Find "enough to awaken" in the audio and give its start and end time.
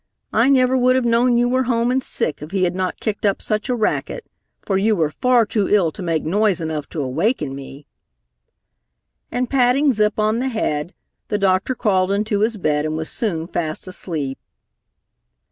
6.59-7.53